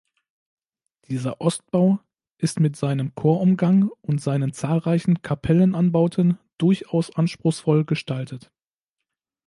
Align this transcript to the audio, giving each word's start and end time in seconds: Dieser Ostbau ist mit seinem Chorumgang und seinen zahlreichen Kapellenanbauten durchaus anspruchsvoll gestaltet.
Dieser 1.09 1.41
Ostbau 1.41 1.99
ist 2.39 2.59
mit 2.59 2.75
seinem 2.75 3.13
Chorumgang 3.13 3.91
und 4.01 4.19
seinen 4.19 4.51
zahlreichen 4.51 5.21
Kapellenanbauten 5.21 6.39
durchaus 6.57 7.15
anspruchsvoll 7.15 7.85
gestaltet. 7.85 8.51